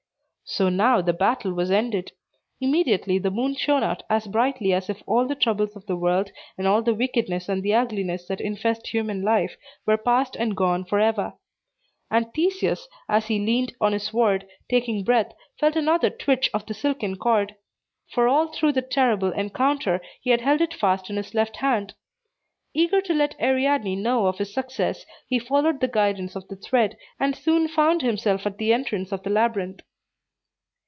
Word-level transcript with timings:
So 0.53 0.67
now 0.67 0.99
the 0.99 1.13
battle 1.13 1.53
was 1.53 1.71
ended. 1.71 2.11
Immediately 2.59 3.19
the 3.19 3.31
moon 3.31 3.55
shone 3.55 3.83
out 3.83 4.03
as 4.09 4.27
brightly 4.27 4.73
as 4.73 4.89
if 4.89 5.01
all 5.05 5.25
the 5.25 5.33
troubles 5.33 5.77
of 5.77 5.85
the 5.85 5.95
world, 5.95 6.29
and 6.57 6.67
all 6.67 6.81
the 6.81 6.93
wickedness 6.93 7.47
and 7.47 7.63
the 7.63 7.73
ugliness 7.73 8.27
that 8.27 8.41
infest 8.41 8.87
human 8.87 9.21
life, 9.21 9.55
were 9.85 9.95
past 9.95 10.35
and 10.35 10.57
gone 10.57 10.83
forever. 10.83 11.35
And 12.09 12.33
Theseus, 12.33 12.89
as 13.07 13.27
he 13.27 13.39
leaned 13.39 13.75
on 13.79 13.93
his 13.93 14.03
sword, 14.07 14.45
taking 14.69 15.05
breath, 15.05 15.31
felt 15.57 15.77
another 15.77 16.09
twitch 16.09 16.49
of 16.53 16.65
the 16.65 16.73
silken 16.73 17.15
cord; 17.15 17.55
for 18.11 18.27
all 18.27 18.49
through 18.49 18.73
the 18.73 18.81
terrible 18.81 19.31
encounter, 19.31 20.01
he 20.19 20.31
had 20.31 20.41
held 20.41 20.59
it 20.59 20.73
fast 20.73 21.09
in 21.09 21.15
his 21.15 21.33
left 21.33 21.55
hand. 21.55 21.93
Eager 22.73 22.99
to 22.99 23.13
let 23.13 23.39
Ariadne 23.39 23.95
know 23.95 24.27
of 24.27 24.37
his 24.37 24.53
success, 24.53 25.05
he 25.27 25.39
followed 25.39 25.79
the 25.79 25.87
guidance 25.87 26.35
of 26.35 26.49
the 26.49 26.57
thread, 26.57 26.97
and 27.21 27.37
soon 27.37 27.69
found 27.69 28.01
himself 28.01 28.45
at 28.45 28.57
the 28.57 28.73
entrance 28.73 29.13
of 29.13 29.23
the 29.23 29.29
labyrinth. 29.29 29.79